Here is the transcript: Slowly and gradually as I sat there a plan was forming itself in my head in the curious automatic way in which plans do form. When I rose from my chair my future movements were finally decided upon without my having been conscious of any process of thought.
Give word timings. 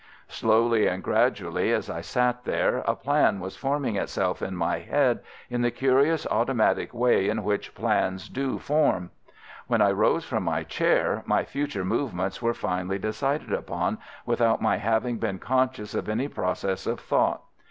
Slowly 0.29 0.87
and 0.87 1.03
gradually 1.03 1.71
as 1.71 1.87
I 1.87 2.01
sat 2.01 2.43
there 2.43 2.77
a 2.87 2.95
plan 2.95 3.39
was 3.39 3.55
forming 3.55 3.97
itself 3.97 4.41
in 4.41 4.55
my 4.55 4.79
head 4.79 5.19
in 5.47 5.61
the 5.61 5.69
curious 5.69 6.25
automatic 6.31 6.91
way 6.91 7.29
in 7.29 7.43
which 7.43 7.75
plans 7.75 8.27
do 8.27 8.57
form. 8.57 9.11
When 9.67 9.79
I 9.79 9.91
rose 9.91 10.25
from 10.25 10.41
my 10.41 10.63
chair 10.63 11.21
my 11.27 11.43
future 11.45 11.85
movements 11.85 12.41
were 12.41 12.55
finally 12.55 12.97
decided 12.97 13.53
upon 13.53 13.99
without 14.25 14.59
my 14.59 14.77
having 14.77 15.19
been 15.19 15.37
conscious 15.37 15.93
of 15.93 16.09
any 16.09 16.27
process 16.27 16.87
of 16.87 16.99
thought. 16.99 17.43